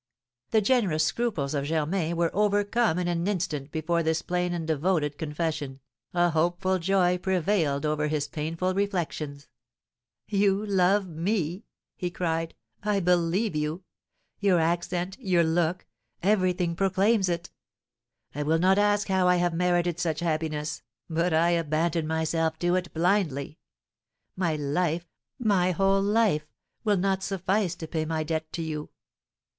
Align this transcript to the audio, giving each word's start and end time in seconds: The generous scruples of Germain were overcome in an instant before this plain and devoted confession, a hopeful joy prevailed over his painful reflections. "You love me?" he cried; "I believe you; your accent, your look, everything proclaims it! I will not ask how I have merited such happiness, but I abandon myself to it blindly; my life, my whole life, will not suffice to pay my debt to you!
The 0.49 0.61
generous 0.61 1.05
scruples 1.05 1.53
of 1.53 1.65
Germain 1.65 2.17
were 2.17 2.31
overcome 2.35 2.97
in 2.97 3.07
an 3.07 3.27
instant 3.27 3.71
before 3.71 4.01
this 4.01 4.23
plain 4.23 4.51
and 4.51 4.65
devoted 4.65 5.15
confession, 5.19 5.79
a 6.11 6.31
hopeful 6.31 6.79
joy 6.79 7.19
prevailed 7.19 7.85
over 7.85 8.07
his 8.07 8.27
painful 8.27 8.73
reflections. 8.73 9.47
"You 10.27 10.65
love 10.65 11.07
me?" 11.07 11.65
he 11.95 12.09
cried; 12.09 12.55
"I 12.81 12.99
believe 12.99 13.55
you; 13.55 13.83
your 14.39 14.57
accent, 14.59 15.17
your 15.19 15.43
look, 15.43 15.85
everything 16.23 16.75
proclaims 16.75 17.29
it! 17.29 17.51
I 18.33 18.41
will 18.41 18.57
not 18.57 18.79
ask 18.79 19.07
how 19.07 19.27
I 19.27 19.35
have 19.35 19.53
merited 19.53 19.99
such 19.99 20.21
happiness, 20.21 20.81
but 21.11 21.31
I 21.31 21.51
abandon 21.51 22.07
myself 22.07 22.57
to 22.61 22.73
it 22.73 22.91
blindly; 22.91 23.59
my 24.35 24.55
life, 24.55 25.07
my 25.37 25.69
whole 25.69 26.01
life, 26.01 26.47
will 26.83 26.97
not 26.97 27.21
suffice 27.21 27.75
to 27.75 27.87
pay 27.87 28.03
my 28.05 28.23
debt 28.23 28.51
to 28.53 28.63
you! 28.63 28.89